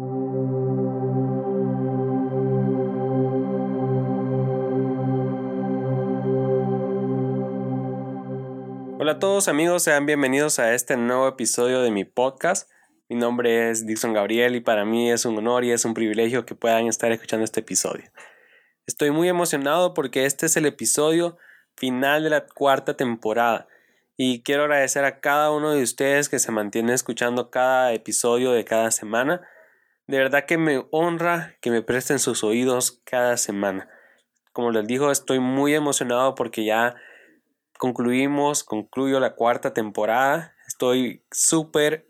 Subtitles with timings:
[0.00, 0.06] Hola
[9.12, 12.70] a todos amigos, sean bienvenidos a este nuevo episodio de mi podcast.
[13.08, 16.46] Mi nombre es Dixon Gabriel y para mí es un honor y es un privilegio
[16.46, 18.04] que puedan estar escuchando este episodio.
[18.86, 21.38] Estoy muy emocionado porque este es el episodio
[21.74, 23.66] final de la cuarta temporada
[24.16, 28.64] y quiero agradecer a cada uno de ustedes que se mantiene escuchando cada episodio de
[28.64, 29.42] cada semana.
[30.08, 33.90] De verdad que me honra que me presten sus oídos cada semana.
[34.54, 36.96] Como les digo, estoy muy emocionado porque ya
[37.78, 40.54] concluimos, concluyo la cuarta temporada.
[40.66, 42.08] Estoy súper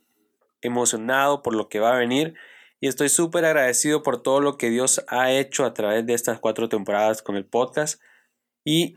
[0.62, 2.34] emocionado por lo que va a venir
[2.78, 6.38] y estoy súper agradecido por todo lo que Dios ha hecho a través de estas
[6.38, 8.00] cuatro temporadas con el podcast.
[8.64, 8.96] Y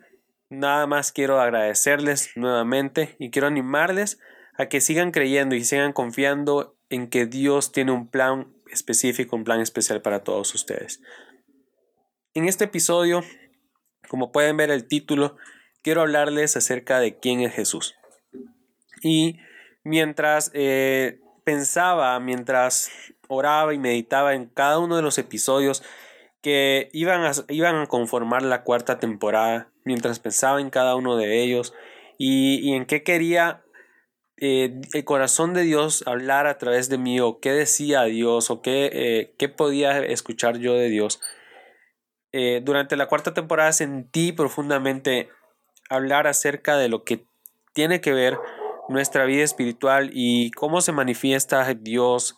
[0.49, 4.19] nada más quiero agradecerles nuevamente y quiero animarles
[4.59, 9.43] a que sigan creyendo y sigan confiando en que Dios tiene un plan específico, un
[9.43, 11.01] plan especial para todos ustedes.
[12.33, 13.23] En este episodio,
[14.07, 15.37] como pueden ver el título,
[15.81, 17.95] quiero hablarles acerca de quién es Jesús.
[19.03, 19.39] Y
[19.83, 22.91] mientras eh, pensaba, mientras
[23.27, 25.83] oraba y meditaba en cada uno de los episodios
[26.41, 31.41] que iban a, iban a conformar la cuarta temporada, mientras pensaba en cada uno de
[31.43, 31.73] ellos
[32.17, 33.60] y, en qué quería
[34.41, 38.61] eh, el corazón de Dios hablar a través de mí o qué decía Dios o
[38.61, 41.21] qué, eh, qué podía escuchar yo de Dios.
[42.63, 45.29] durante la cuarta temporada sentí profundamente
[45.89, 47.25] hablar acerca de lo que
[47.73, 48.37] tiene que ver
[48.89, 52.37] nuestra vida espiritual y cómo se manifiesta Dios,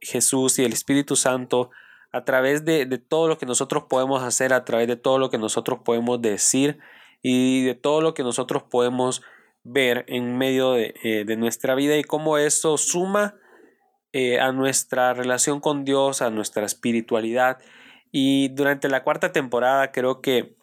[0.00, 1.70] Jesús y el Espíritu Santo
[2.12, 5.38] a través de, todo lo que nosotros podemos hacer, a través de todo lo que
[5.38, 6.78] nosotros podemos decir
[7.22, 9.22] y de todo lo que nosotros podemos
[9.64, 13.36] ver en medio de, eh, nuestra vida y cómo eso suma
[14.12, 17.58] eh, a nuestra relación con Dios, a nuestra espiritualidad.
[18.10, 20.56] Y durante la cuarta temporada creo que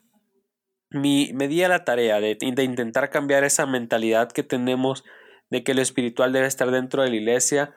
[0.89, 5.03] me di a la tarea de, de, intentar cambiar esa mentalidad que tenemos
[5.49, 7.73] de que lo espiritual debe estar dentro de la iglesia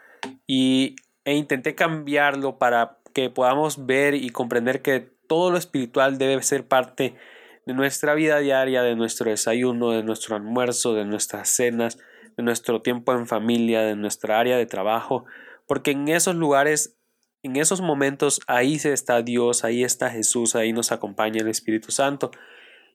[0.46, 6.42] y, e intenté cambiarlo para que podamos ver y comprender que todo lo espiritual debe
[6.42, 7.16] ser parte de
[7.66, 11.98] nuestra vida diaria, de nuestro desayuno, de nuestro almuerzo, de nuestras cenas,
[12.36, 15.24] de nuestro tiempo en familia, de nuestra área de trabajo,
[15.66, 16.96] porque en esos lugares,
[17.42, 22.30] en esos momentos, ahí está Dios, ahí está Jesús, ahí nos acompaña el Espíritu Santo.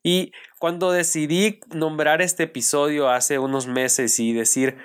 [0.03, 4.77] Y cuando decidí nombrar este episodio hace unos meses y decir,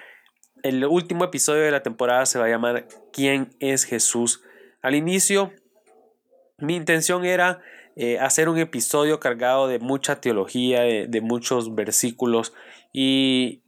[0.63, 4.43] el último episodio de la temporada se va a llamar ¿Quién es Jesús?
[4.83, 5.53] Al inicio,
[6.59, 7.61] mi intención era
[7.97, 12.53] eh, hacer un episodio cargado de mucha teología, de, muchos versículos
[12.93, 13.63] y,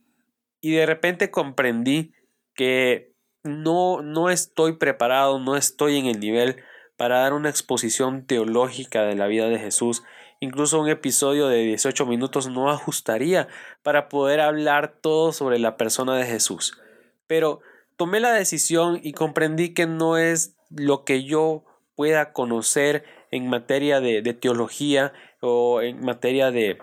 [0.61, 2.13] y, de repente comprendí
[2.55, 3.13] que
[3.43, 6.57] no, no estoy preparado, no estoy en el nivel
[6.97, 10.03] para dar una exposición teológica de la vida de Jesús
[10.43, 13.47] Incluso un episodio de 18 minutos no ajustaría
[13.85, 16.81] para poder hablar todo sobre la persona de Jesús.
[17.29, 17.61] Pero
[17.97, 21.63] tomé la decisión y comprendí que no es lo que yo
[21.95, 26.79] pueda conocer en materia de, teología o en materia de,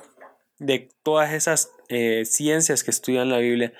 [1.04, 3.72] todas esas eh, ciencias que estudian la Biblia,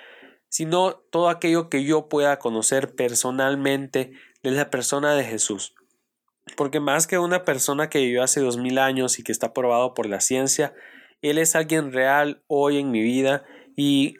[0.48, 4.14] sino todo aquello que yo pueda conocer personalmente
[4.44, 5.74] de la persona de Jesús.
[6.56, 9.94] Porque más que una persona que vivió hace dos mil años y que está probado
[9.94, 10.74] por la ciencia,
[11.22, 13.44] Él es alguien real hoy en mi vida
[13.76, 14.16] y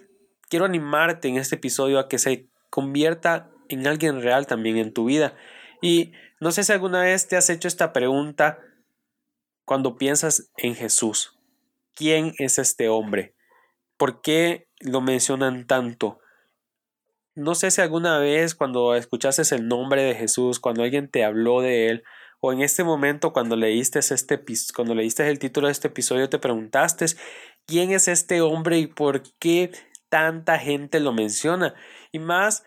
[0.50, 5.06] quiero animarte en este episodio a que se convierta en alguien real también en tu
[5.06, 5.36] vida.
[5.82, 8.60] Y no sé si alguna vez te has hecho esta pregunta
[9.66, 11.38] cuando piensas en Jesús.
[11.96, 13.36] ¿Quién es este hombre?
[13.98, 16.20] ¿Por qué lo mencionan tanto?
[17.36, 21.62] No sé si alguna vez cuando escuchaste el nombre de Jesús, cuando alguien te habló
[21.62, 22.04] de él,
[22.40, 26.40] o en este momento cuando leíste este cuando leíste el título de este episodio te
[26.40, 27.06] preguntaste
[27.66, 29.72] quién es este hombre y por qué
[30.10, 31.76] tanta gente lo menciona
[32.12, 32.64] y más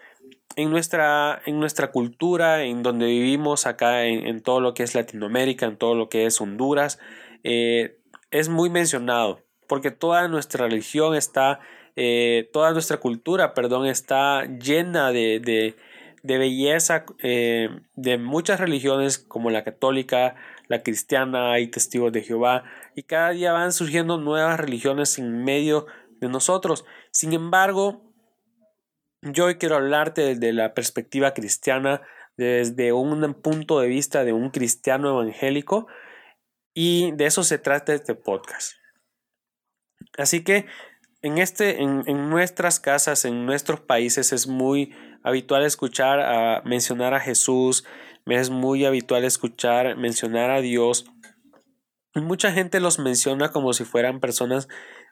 [0.56, 5.66] en nuestra, en nuestra cultura, en donde vivimos acá en, todo lo que es Latinoamérica,
[5.66, 6.98] en todo lo que es Honduras,
[7.42, 7.98] eh,
[8.30, 11.60] es muy mencionado, porque toda nuestra religión está,
[11.96, 15.74] eh, toda nuestra cultura, perdón, está llena de,
[16.22, 20.36] de belleza eh, de muchas religiones como la católica,
[20.68, 22.64] la cristiana, hay testigos de Jehová
[22.94, 25.86] y cada día van surgiendo nuevas religiones en medio
[26.20, 26.84] de nosotros.
[27.10, 28.11] Sin embargo,
[29.22, 32.02] yo hoy quiero hablarte desde la perspectiva cristiana,
[32.36, 35.86] desde un punto de vista de un cristiano evangélico
[36.74, 38.74] y de eso se trata este podcast.
[40.18, 40.66] Así que
[41.22, 47.14] en, este, en, en nuestras casas, en nuestros países es muy habitual escuchar a mencionar
[47.14, 47.84] a Jesús
[48.26, 51.06] es muy habitual escuchar mencionar a Dios.
[52.14, 54.68] Mucha gente los menciona como si fueran personas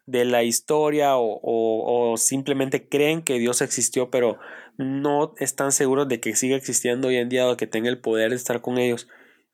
[0.07, 4.39] de la historia o, o, simplemente creen que Dios existió, pero
[4.77, 8.31] no están seguros de que siga existiendo hoy en día o que tenga el poder
[8.31, 9.09] de estar con ellos.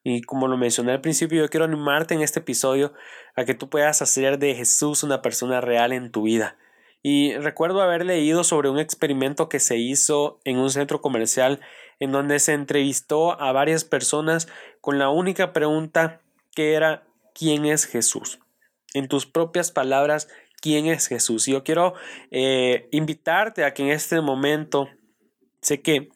[0.04, 2.92] Y como lo mencioné al principio, yo quiero animarte en este episodio
[3.34, 6.56] a que tú puedas hacer de Jesús una persona real en tu vida.
[7.02, 11.60] Y recuerdo haber leído sobre un experimento que se hizo en un centro comercial
[12.00, 14.48] en donde se entrevistó a varias personas
[14.80, 16.20] con la única pregunta
[16.54, 17.04] que era
[17.34, 18.40] ¿quién es Jesús?
[18.96, 20.26] En tus propias palabras,
[20.62, 21.44] ¿quién es Jesús?
[21.44, 21.92] Yo quiero
[22.30, 24.88] eh, invitarte a que en este momento,
[25.60, 26.08] sé que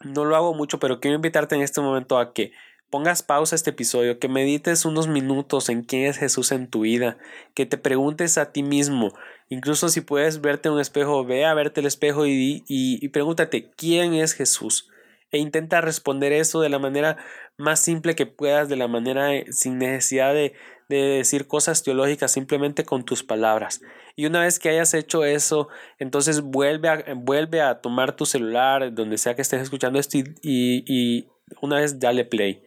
[0.00, 2.50] no lo hago mucho, pero quiero invitarte en este momento a que
[2.90, 6.80] pongas pausa a este episodio, que medites unos minutos en quién es Jesús en tu
[6.80, 7.18] vida,
[7.54, 9.14] que te preguntes a ti mismo,
[9.48, 13.70] incluso si puedes verte en un espejo, ve a verte el espejo y, y pregúntate,
[13.76, 14.88] ¿quién es Jesús?
[15.30, 17.16] E intenta responder eso de la manera
[17.56, 20.54] más simple que puedas, de la manera eh, sin necesidad de,
[20.88, 23.82] de decir cosas teológicas, simplemente con tus palabras.
[24.16, 28.92] Y una vez que hayas hecho eso, entonces vuelve a, vuelve a tomar tu celular,
[28.94, 31.28] donde sea que estés escuchando esto, y, y
[31.60, 32.64] una vez dale play.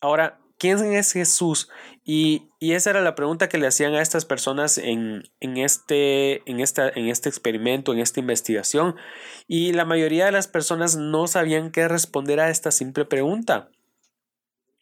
[0.00, 1.70] Ahora, ¿quién es Jesús?
[2.04, 6.90] Y, esa era la pregunta que le hacían a estas personas en, este, en, esta,
[6.90, 8.96] en este experimento, en esta investigación.
[9.48, 13.70] Y la mayoría de las personas no sabían qué responder a esta simple pregunta.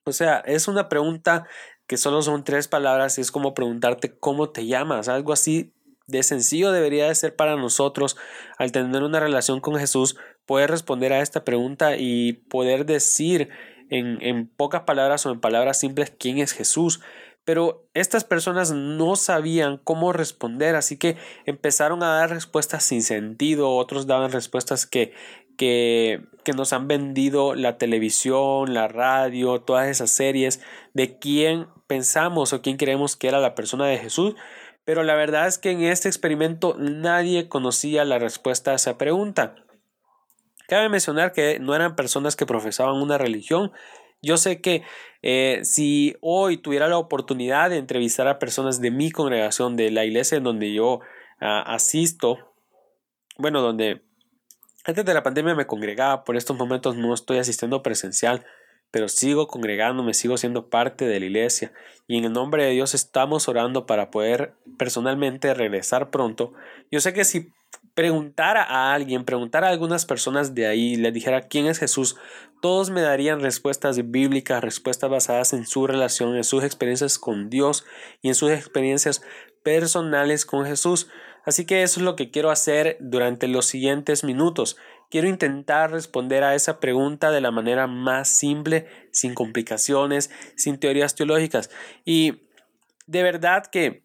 [0.04, 1.46] O sea, es una pregunta
[1.86, 5.08] que solo son tres palabras y es como preguntarte cómo te llamas.
[5.08, 5.72] Algo así
[6.08, 8.16] de sencillo debería de ser para nosotros
[8.58, 10.16] al tener una relación con Jesús,
[10.46, 13.50] poder responder a esta pregunta y poder decir
[13.90, 17.00] en, pocas palabras o en palabras simples quién es Jesús.
[17.44, 23.74] Pero estas personas no sabían cómo responder, así que empezaron a dar respuestas sin sentido,
[23.74, 25.14] otros daban respuestas que,
[25.56, 30.60] que, que, nos han vendido la televisión, la radio, todas esas series
[30.92, 34.34] de quién pensamos o quién creemos que era la persona de Jesús.
[34.84, 39.54] Pero la verdad es que en este experimento nadie conocía la respuesta a esa pregunta.
[40.68, 43.72] Cabe mencionar que no eran personas que profesaban una religión.
[44.20, 44.82] Yo sé que
[45.22, 50.04] eh, si hoy tuviera la oportunidad de entrevistar a personas de mi congregación, de la
[50.04, 51.00] iglesia en donde yo
[51.40, 52.54] ah, asisto,
[53.38, 54.02] bueno, donde
[54.84, 58.44] antes de la pandemia me congregaba, por estos momentos no estoy asistiendo presencial,
[58.90, 61.72] pero sigo congregándome, sigo siendo parte de la iglesia
[62.06, 66.52] y en el nombre de Dios estamos orando para poder personalmente regresar pronto.
[66.90, 67.52] Yo sé que si
[67.98, 72.14] preguntara a alguien, preguntara a algunas personas de ahí, le dijera quién es Jesús,
[72.62, 77.84] todos me darían respuestas bíblicas, respuestas basadas en su relación, en sus experiencias con Dios
[78.22, 79.20] y en sus experiencias
[79.64, 81.08] personales con Jesús.
[81.44, 84.76] Así que eso es lo que quiero hacer durante los siguientes minutos.
[85.10, 91.16] Quiero intentar responder a esa pregunta de la manera más simple, sin complicaciones, sin teorías
[91.16, 91.68] teológicas.
[92.04, 92.42] Y
[93.08, 94.04] de verdad que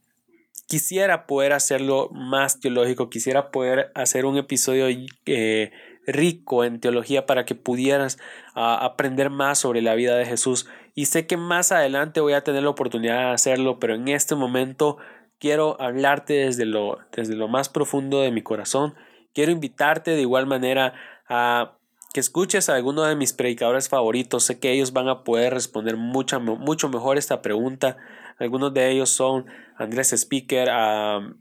[0.73, 4.87] quisiera poder hacerlo más teológico, quisiera poder hacer un episodio
[5.27, 5.71] eh,
[6.07, 8.17] rico en teología para que pudieras
[8.55, 10.65] ah, aprender más sobre la vida de Jesús.
[10.95, 14.33] Y sé que más adelante voy a tener la oportunidad de hacerlo, pero en este
[14.33, 14.97] momento
[15.37, 18.95] quiero hablarte desde lo, desde lo más profundo de mi corazón.
[19.35, 20.95] Quiero invitarte de igual manera
[21.29, 21.77] a
[22.15, 24.43] que escuches a alguno de mis predicadores favoritos.
[24.45, 27.97] Sé que ellos van a poder responder mucho, mucho mejor esta pregunta.
[28.39, 29.45] Algunos de ellos son
[29.77, 31.35] Andrés Speaker, uh,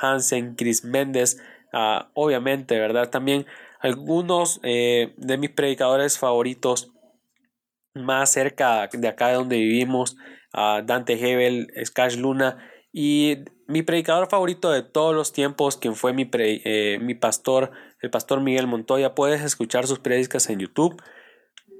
[0.00, 1.38] Hansen, Chris Méndez,
[2.14, 3.10] obviamente, ¿verdad?
[3.10, 3.46] También
[3.80, 6.92] algunos eh, de mis predicadores favoritos
[7.94, 10.16] más cerca de acá de donde vivimos,
[10.52, 12.58] Dante Hebel, Skash Luna
[12.92, 17.70] y mi predicador favorito de todos los tiempos, quien fue mi, eh, mi pastor,
[18.00, 21.00] el pastor Miguel Montoya, puedes escuchar sus predicas en YouTube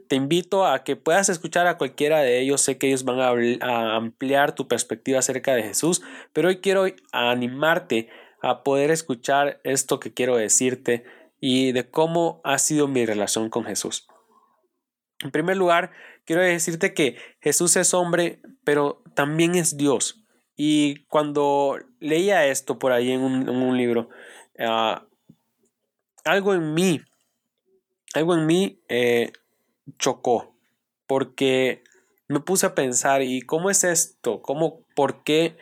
[0.08, 2.62] te invito a que puedas escuchar a cualquiera de ellos.
[2.62, 8.08] Sé que ellos van a, ampliar tu perspectiva acerca de Jesús, pero hoy quiero animarte
[8.40, 11.04] a poder escuchar esto que quiero decirte
[11.40, 14.08] y de cómo ha sido mi relación con Jesús.
[15.20, 15.92] En primer lugar,
[16.24, 20.24] quiero decirte que Jesús es hombre, pero también es Dios.
[20.56, 24.08] Y cuando leía esto por ahí en un, libro,
[24.58, 25.06] ah,
[26.24, 27.00] algo en mí,
[28.14, 29.32] algo en mí eh,
[29.98, 30.54] chocó
[31.06, 31.82] porque
[32.28, 34.42] me puse a pensar, ¿y cómo es esto?
[34.42, 35.56] ¿Cómo, por qué?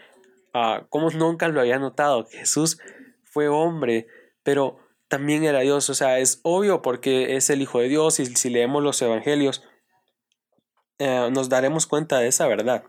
[0.53, 2.27] Uh, ¿Cómo nunca lo había notado?
[2.27, 2.79] Jesús
[3.25, 4.09] fue hombre,
[4.43, 4.79] pero
[5.09, 5.89] también era Dios.
[5.89, 9.63] O sea, es obvio porque es el Hijo de Dios y si leemos los evangelios,
[10.99, 12.85] eh, nos daremos cuenta de esa verdad.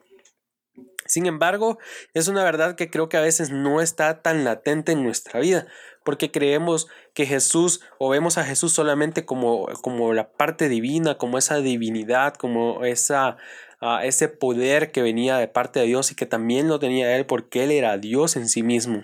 [1.07, 1.79] Sin embargo,
[2.13, 5.67] es una verdad que creo que a veces no está tan latente en nuestra vida,
[6.03, 11.37] porque creemos que Jesús o vemos a Jesús solamente como, como la parte divina, como
[11.37, 13.37] esa divinidad, como esa,
[13.81, 17.25] uh, ese poder que venía de parte de Dios y que también lo tenía Él
[17.25, 19.03] porque Él era Dios en sí mismo.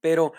[0.00, 0.32] Pero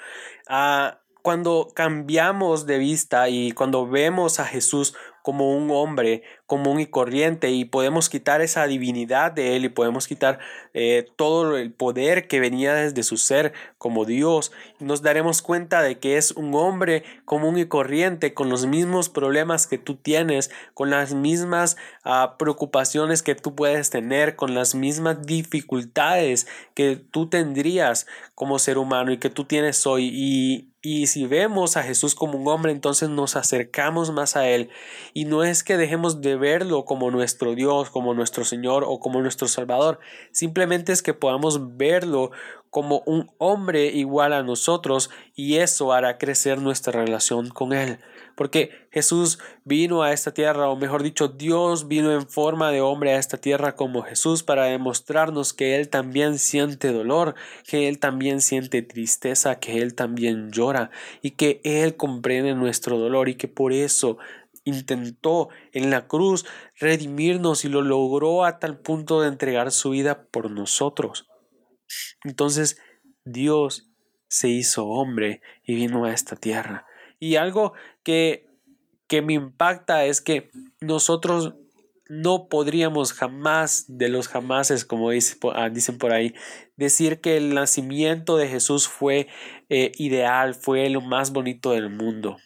[0.49, 6.85] uh, cuando cambiamos de vista y cuando vemos a Jesús como un hombre común y
[6.85, 10.39] corriente y podemos quitar esa divinidad de él y podemos quitar
[10.73, 14.51] eh, todo el poder que venía desde su ser como Dios.
[14.79, 19.67] Nos daremos cuenta de que es un hombre común y corriente con los mismos problemas
[19.67, 25.25] que tú tienes con las mismas uh, preocupaciones que tú puedes tener con las mismas
[25.25, 30.09] dificultades que tú tendrías como ser humano y que tú tienes hoy.
[30.13, 34.71] Y y si vemos a Jesús como un hombre, entonces nos acercamos más a Él.
[35.13, 39.21] Y no es que dejemos de verlo como nuestro Dios, como nuestro Señor o como
[39.21, 39.99] nuestro Salvador.
[40.31, 42.31] Simplemente es que podamos verlo
[42.71, 47.99] como un hombre igual a nosotros y eso hará crecer nuestra relación con Él.
[48.41, 53.13] Porque Jesús vino a esta tierra, o mejor dicho, Dios vino en forma de hombre
[53.13, 57.35] a esta tierra como Jesús para demostrarnos que Él también siente dolor,
[57.67, 60.89] que Él también siente tristeza, que Él también llora
[61.21, 64.17] y que Él comprende nuestro dolor y que por eso
[64.63, 66.47] intentó en la cruz
[66.79, 71.27] redimirnos y lo logró a tal punto de entregar su vida por nosotros.
[72.23, 72.81] Entonces
[73.23, 73.91] Dios
[74.29, 76.87] se hizo hombre y vino a esta tierra
[77.21, 77.73] y algo
[78.03, 78.49] que,
[79.07, 80.49] que me impacta es que
[80.81, 81.53] nosotros
[82.09, 86.33] no podríamos jamás de los jamases, como ah, dicen por ahí,
[86.75, 89.27] decir que el nacimiento de Jesús fue
[89.69, 92.37] eh, ideal, fue lo más bonito del mundo.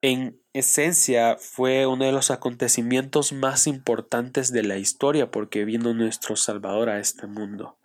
[0.00, 6.36] En esencia fue uno de los acontecimientos más importantes de la historia porque vino nuestro
[6.36, 7.78] Salvador a este mundo.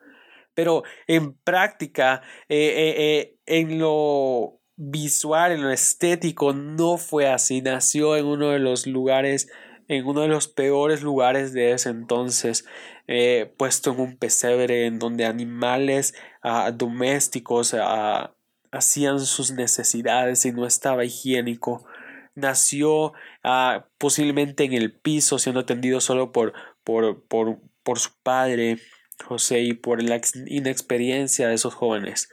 [0.54, 7.62] Pero en práctica, eh, eh, en lo visual, en lo estético, no fue así.
[7.62, 9.48] Nació en uno de los lugares,
[9.88, 12.66] en uno de los peores lugares de ese entonces,
[13.08, 18.34] eh, puesto en un pesebre en donde animales ah, domésticos ah,
[18.72, 21.86] hacían sus necesidades y no estaba higiénico.
[22.34, 28.80] Nació ah, posiblemente en el piso, siendo atendido solo por, por, por, por su padre,
[29.24, 32.30] José, y por la inexperiencia de esos jóvenes.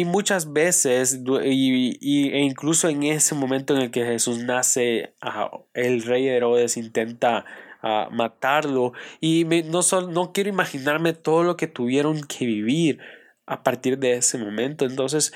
[0.00, 5.12] Y muchas veces, y, e incluso en ese momento en el que Jesús nace,
[5.74, 7.44] el rey Herodes intenta
[8.10, 8.94] matarlo.
[9.20, 12.98] Y no, no quiero imaginarme todo lo que tuvieron que vivir
[13.44, 14.86] a partir de ese momento.
[14.86, 15.34] Entonces,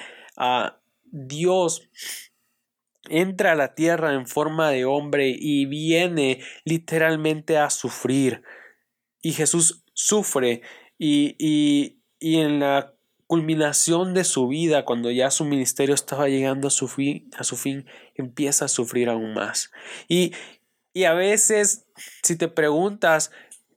[1.13, 1.87] Dios
[3.11, 8.43] entra a la tierra en forma de hombre y viene literalmente a sufrir.
[9.21, 10.63] Y Jesús sufre
[10.97, 12.94] y, y, y en la
[13.27, 17.57] culminación de su vida, cuando ya su ministerio estaba llegando a su fin, a su
[17.57, 19.71] fin empieza a sufrir aún más.
[20.09, 20.33] Y,
[20.93, 21.87] y a veces,
[22.23, 23.31] si te preguntas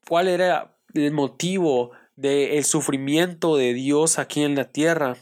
[0.07, 5.17] cuál era el motivo del sufrimiento de Dios aquí en la tierra,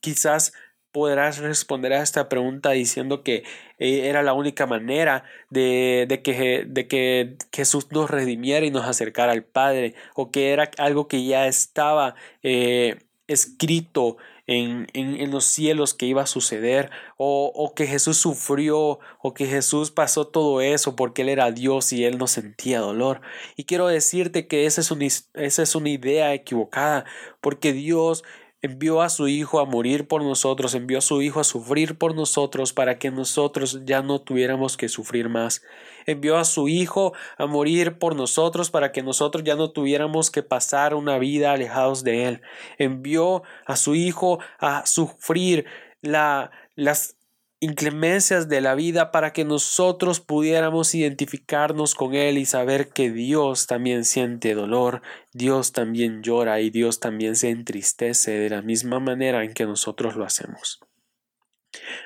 [0.00, 0.52] quizás
[0.92, 3.44] podrás responder a esta pregunta diciendo que
[3.78, 8.86] eh, era la única manera de, de, que, de, que, Jesús nos redimiera y nos
[8.86, 14.16] acercara al Padre, o que era algo que ya estaba eh, escrito
[14.48, 19.46] en, en, los cielos que iba a suceder, o, o, que Jesús sufrió, o que
[19.46, 23.20] Jesús pasó todo eso porque Él era Dios y Él no sentía dolor.
[23.56, 27.04] Y quiero decirte que esa es una, esa es una idea equivocada,
[27.42, 28.24] porque Dios
[28.62, 32.14] envió a su Hijo a morir por nosotros, envió a su Hijo a sufrir por
[32.14, 35.62] nosotros para que nosotros ya no tuviéramos que sufrir más.
[36.06, 40.42] Envió a su Hijo a morir por nosotros para que nosotros ya no tuviéramos que
[40.42, 42.42] pasar una vida alejados de Él.
[42.78, 45.66] Envió a su Hijo a sufrir
[46.00, 47.16] la, las
[47.60, 53.66] inclemencias de la vida para que nosotros pudiéramos identificarnos con Él y saber que Dios
[53.66, 59.42] también siente dolor, Dios también llora y Dios también se entristece de la misma manera
[59.44, 60.80] en que nosotros lo hacemos.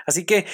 [0.07, 0.47] Así que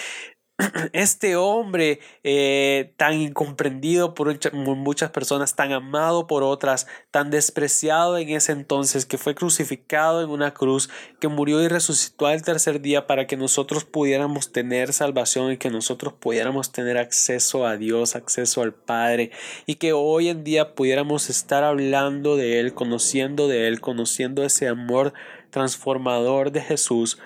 [0.93, 4.37] este hombre eh, tan incomprendido por
[4.77, 10.31] muchas personas, tan amado por otras, tan despreciado en ese entonces, que fue crucificado en
[10.31, 15.53] una cruz, que murió y resucitó al tercer día para que nosotros pudiéramos tener salvación
[15.53, 19.31] y que nosotros pudiéramos tener acceso a Dios, acceso al Padre,
[19.67, 24.67] y que hoy en día pudiéramos estar hablando de Él, conociendo de Él, conociendo ese
[24.67, 25.13] amor
[25.51, 27.19] transformador de Jesús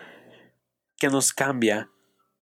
[0.99, 1.89] que nos cambia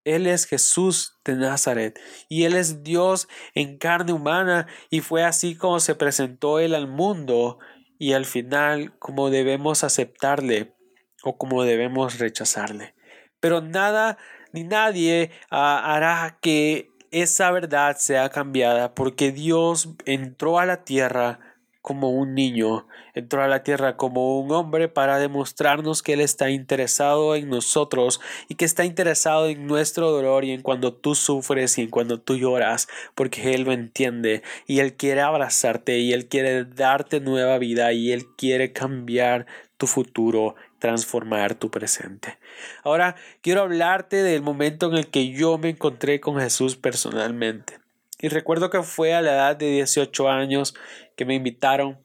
[0.03, 5.55] Él es Jesús de Nazaret y Él es Dios en carne humana y fue así
[5.55, 7.59] como se presentó Él al mundo
[7.97, 10.75] y al final como debemos aceptarle
[11.23, 12.95] o como debemos rechazarle.
[13.39, 14.17] Pero nada
[14.51, 21.39] ni nadie ah, hará que esa verdad sea cambiada porque Dios entró a la tierra
[21.81, 26.49] como un niño, entró a la tierra como un hombre para demostrarnos que Él está
[26.49, 31.77] interesado en nosotros y que está interesado en nuestro dolor y en cuando tú sufres
[31.77, 36.27] y en cuando tú lloras, porque Él lo entiende y Él quiere abrazarte y Él
[36.27, 39.45] quiere darte nueva vida y Él quiere cambiar
[39.77, 42.37] tu futuro, transformar tu presente.
[42.83, 47.79] Ahora quiero hablarte del momento en el que yo me encontré con Jesús personalmente.
[48.21, 50.75] Y recuerdo que fue a la edad de 18 años
[51.19, 52.01] que me invitaron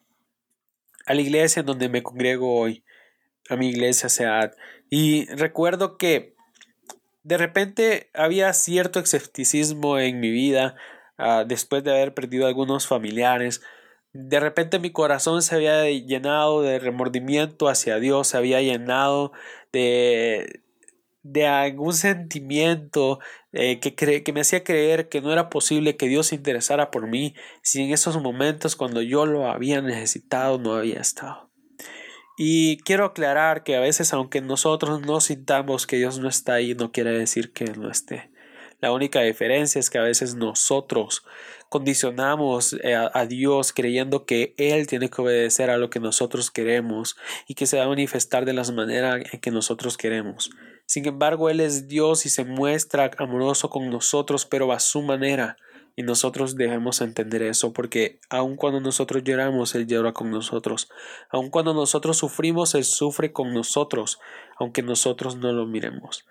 [1.06, 2.83] a la iglesia en donde me congrego hoy,
[3.49, 4.50] a mi iglesia SEAD.
[4.90, 6.35] Y recuerdo que
[7.23, 10.75] de repente había cierto escepticismo en mi vida
[11.16, 13.62] ah, después de haber perdido algunos familiares.
[14.12, 19.30] De repente mi corazón se había llenado de remordimiento hacia Dios, se había llenado
[19.71, 20.63] de,
[21.24, 23.18] de algún sentimiento
[23.52, 27.08] eh, que, que me hacía creer que no era posible que Dios se interesara por
[27.08, 31.50] mí si en esos momentos cuando yo lo había necesitado no había estado.
[32.36, 36.74] Y quiero aclarar que a veces aunque nosotros no sintamos que Dios no está ahí,
[36.74, 38.30] no quiere decir que no esté.
[38.80, 41.24] La única diferencia es que a veces nosotros
[41.70, 47.16] condicionamos eh, a, Dios creyendo que Él tiene que obedecer a lo que nosotros queremos
[47.48, 50.50] y que se va a manifestar de las maneras en que nosotros queremos.
[50.86, 55.56] Sin embargo, Él es Dios y se muestra amoroso con nosotros, pero a su manera.
[55.96, 60.90] Y nosotros debemos entender eso, porque aun cuando nosotros lloramos, Él llora con nosotros.
[61.30, 64.18] Aun cuando nosotros sufrimos, Él sufre con nosotros,
[64.58, 66.26] aunque nosotros no lo miremos.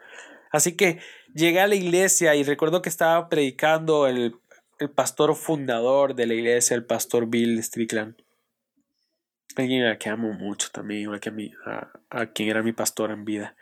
[0.51, 0.99] Así que
[1.33, 4.35] llegué a la iglesia y recuerdo que estaba predicando el,
[4.95, 8.15] pastor fundador de la iglesia, el pastor Bill Strickland.
[9.55, 11.09] Alguien a quien amo mucho también,
[11.65, 13.55] a, a quien era mi pastor en vida.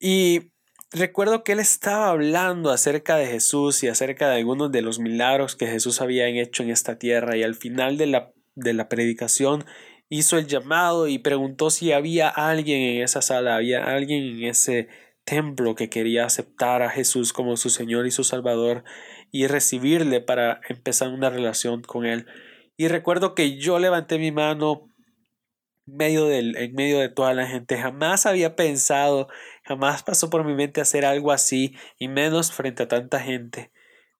[0.00, 0.50] Y
[0.90, 5.54] recuerdo que él estaba hablando acerca de Jesús y acerca de algunos de los milagros
[5.54, 9.66] que Jesús había hecho en esta tierra y al final de la, de la predicación
[10.08, 14.88] hizo el llamado y preguntó si había alguien en esa sala, había alguien en ese
[15.24, 18.82] templo que quería aceptar a Jesús como su Señor y su Salvador
[19.30, 22.26] y recibirle para empezar una relación con Él.
[22.76, 24.90] Y recuerdo que yo levanté mi mano
[25.86, 27.76] medio del, en medio de toda la gente.
[27.76, 29.28] Jamás había pensado,
[29.70, 33.70] jamás pasó por mi mente hacer algo así, y menos frente a tanta gente.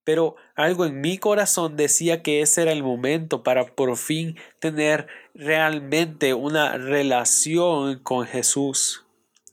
[0.05, 5.09] Pero algo en mi corazón decía que ese era el momento para por fin tener
[5.35, 9.05] realmente una relación con Jesús.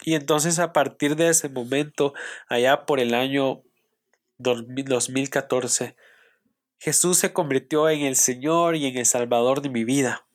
[0.04, 2.14] Y entonces a partir de ese momento,
[2.48, 3.64] allá por el año
[4.38, 5.96] 2014,
[6.78, 10.28] Jesús se convirtió en el Señor y en el Salvador de mi vida.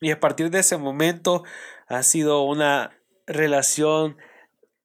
[0.00, 1.44] Y a partir de ese momento
[1.86, 4.16] ha sido una relación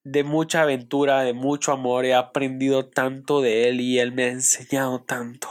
[0.06, 2.06] de mucha aventura, de mucho amor.
[2.06, 5.50] He aprendido tanto de él y él me ha enseñado tanto.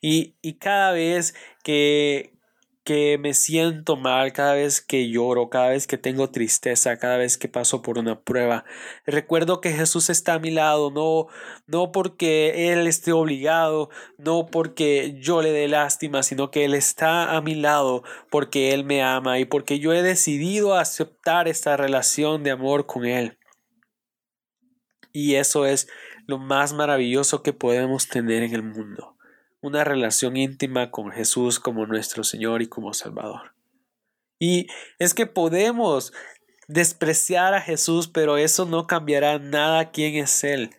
[0.00, 2.32] Y, y cada vez que,
[2.84, 7.36] que me siento mal, cada vez que lloro, cada vez que tengo tristeza, cada vez
[7.36, 8.64] que paso por una prueba.
[9.04, 11.26] Recuerdo que Jesús está a mi lado, no,
[11.66, 17.36] no porque Él esté obligado, no porque yo le dé lástima, sino que Él está
[17.36, 22.42] a mi lado porque Él me ama y porque yo he decidido aceptar esta relación
[22.42, 23.36] de amor con Él.
[25.12, 25.88] Y eso es
[26.26, 29.16] lo más maravilloso que podemos tener en el mundo
[29.60, 33.54] una relación íntima con Jesús como nuestro Señor y como Salvador.
[34.38, 34.68] Y
[34.98, 36.12] es que podemos
[36.66, 40.70] despreciar a Jesús, pero eso no cambiará nada quién es Él.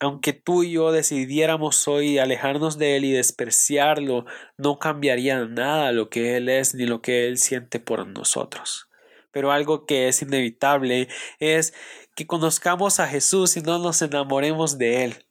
[0.00, 4.26] Aunque tú y yo decidiéramos hoy alejarnos de Él y despreciarlo,
[4.58, 8.88] no cambiaría nada lo que Él es ni lo que Él siente por nosotros.
[9.30, 11.72] Pero algo que es inevitable es
[12.14, 15.24] que conozcamos a Jesús y no nos enamoremos de Él.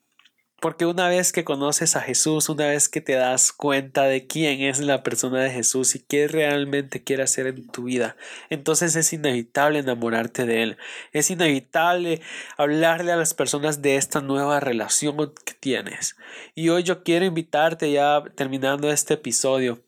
[0.60, 4.62] Porque una vez que conoces a Jesús, una vez que te das cuenta de quién
[4.62, 8.16] es la persona de Jesús y qué realmente quiere hacer en tu vida,
[8.50, 10.78] entonces es inevitable enamorarte de Él.
[11.12, 12.22] Es inevitable
[12.56, 16.16] hablarle a las personas de esta nueva relación que tienes.
[16.56, 19.84] Y hoy yo quiero invitarte ya terminando este episodio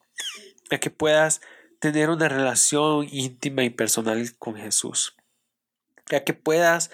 [0.72, 1.40] a que puedas
[1.80, 5.15] tener una relación íntima y personal con Jesús.
[6.12, 6.92] A que puedas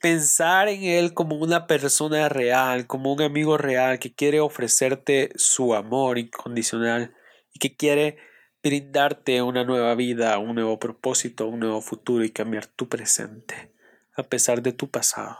[0.00, 5.74] pensar en Él como una persona real, como un amigo real que quiere ofrecerte su
[5.74, 7.14] amor incondicional
[7.54, 8.18] y que quiere
[8.62, 13.72] brindarte una nueva vida, un nuevo propósito, un nuevo futuro y cambiar tu presente
[14.16, 15.38] a pesar de tu pasado.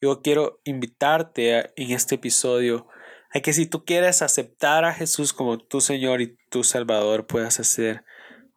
[0.00, 2.88] Yo quiero invitarte en este episodio
[3.32, 7.60] a que si tú quieres aceptar a Jesús como tu Señor y tu Salvador, puedas
[7.60, 8.04] hacer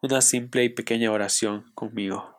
[0.02, 2.35] una simple y pequeña oración conmigo.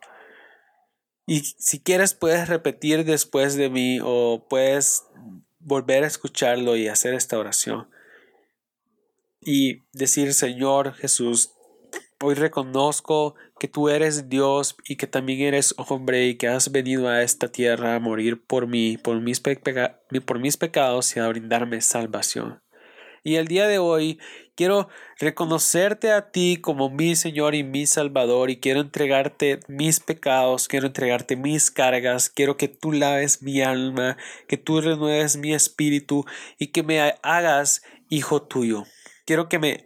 [1.27, 5.03] Y si quieres puedes repetir después de mí o puedes
[5.59, 7.87] volver a escucharlo y hacer esta oración.
[9.39, 11.51] Y decir, Señor Jesús,
[12.19, 17.07] Hoy reconozco que tú eres Dios y que también eres hombre y que has venido
[17.07, 21.79] a esta tierra a morir por mí, por mis, por mis pecados y a brindarme
[21.81, 22.59] salvación.
[23.23, 24.19] Y el día de hoy
[24.57, 24.89] quiero
[25.19, 30.87] reconocerte a ti como mi Señor y mi Salvador y quiero entregarte mis pecados, quiero
[30.87, 34.17] entregarte mis cargas, quiero que tú laves mi alma,
[34.47, 36.25] que tú renueves mi espíritu
[36.57, 38.83] y que me hagas hijo tuyo.
[39.25, 39.83] Quiero que me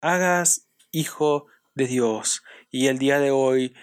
[0.00, 2.42] hagas hijo de Dios.
[2.70, 3.74] Y el día de hoy,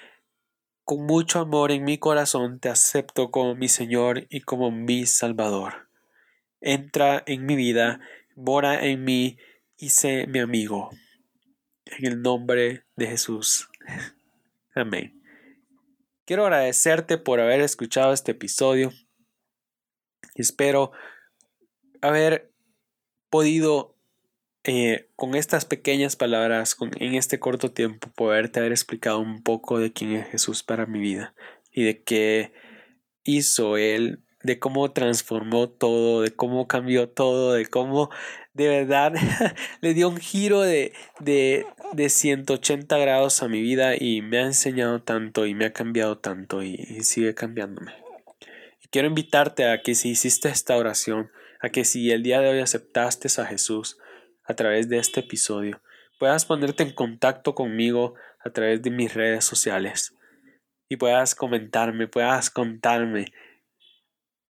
[0.83, 5.89] con mucho amor en mi corazón, te acepto como mi Señor y como mi Salvador.
[6.59, 7.99] Entra en mi vida,
[8.35, 9.37] mora en mí
[9.77, 10.89] y sé mi amigo.
[11.85, 13.69] En el nombre de Jesús.
[14.75, 15.21] Amén.
[16.25, 18.91] Quiero agradecerte por haber escuchado este episodio
[20.41, 20.91] espero
[22.01, 22.51] haber
[23.29, 23.95] podido
[24.63, 29.79] eh, con estas pequeñas palabras, con, en este corto tiempo, poderte haber explicado un poco
[29.79, 31.33] de quién es Jesús para mi vida
[31.71, 32.53] y de qué
[33.23, 38.09] hizo Él, de cómo transformó todo, de cómo cambió todo, de cómo
[38.53, 39.13] de verdad
[39.81, 44.43] le dio un giro de, de, de 180 grados a mi vida y me ha
[44.43, 47.93] enseñado tanto y me ha cambiado tanto y, sigue cambiándome.
[48.81, 51.29] Y quiero invitarte a que si hiciste esta oración,
[51.59, 53.97] a que si el día de hoy aceptaste a Jesús,
[54.45, 55.81] a través de este episodio,
[56.19, 60.15] puedas ponerte en contacto conmigo a través de mis redes sociales
[60.87, 63.33] y puedas comentarme, puedas contarme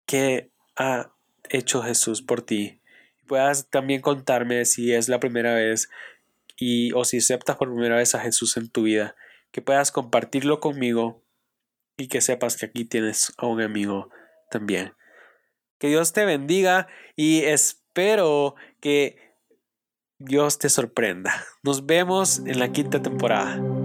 [0.08, 1.12] qué ha
[1.50, 2.82] hecho Jesús por ti.
[3.28, 5.90] Puedas también contarme si es la primera vez
[6.56, 9.16] y o si aceptas por primera vez a Jesús en tu vida,
[9.52, 11.22] que puedas compartirlo conmigo
[11.98, 14.10] y que sepas que aquí tienes a un amigo
[14.50, 14.94] también.
[15.78, 19.18] Que Dios te bendiga y espero que
[20.18, 21.46] Dios te sorprenda.
[21.62, 23.77] Nos vemos en la quinta temporada.